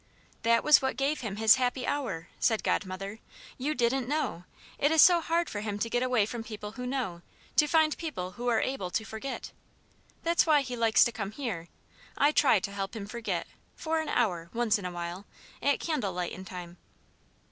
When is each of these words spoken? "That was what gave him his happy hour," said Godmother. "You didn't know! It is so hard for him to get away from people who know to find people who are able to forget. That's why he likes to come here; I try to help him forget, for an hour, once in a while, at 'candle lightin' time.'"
"That 0.41 0.63
was 0.63 0.81
what 0.81 0.97
gave 0.97 1.21
him 1.21 1.35
his 1.35 1.57
happy 1.61 1.85
hour," 1.85 2.27
said 2.39 2.63
Godmother. 2.63 3.19
"You 3.59 3.75
didn't 3.75 4.07
know! 4.07 4.45
It 4.79 4.89
is 4.91 4.99
so 4.99 5.21
hard 5.21 5.47
for 5.47 5.59
him 5.59 5.77
to 5.77 5.91
get 5.91 6.01
away 6.01 6.25
from 6.25 6.43
people 6.43 6.71
who 6.71 6.87
know 6.87 7.21
to 7.57 7.67
find 7.67 7.95
people 7.95 8.31
who 8.31 8.47
are 8.47 8.59
able 8.61 8.89
to 8.89 9.05
forget. 9.05 9.51
That's 10.23 10.47
why 10.47 10.61
he 10.61 10.75
likes 10.75 11.03
to 11.03 11.11
come 11.11 11.33
here; 11.33 11.67
I 12.17 12.31
try 12.31 12.59
to 12.61 12.71
help 12.71 12.95
him 12.95 13.05
forget, 13.05 13.45
for 13.75 13.99
an 14.01 14.09
hour, 14.09 14.49
once 14.53 14.79
in 14.79 14.85
a 14.85 14.91
while, 14.91 15.27
at 15.61 15.79
'candle 15.79 16.13
lightin' 16.13 16.45
time.'" 16.45 16.77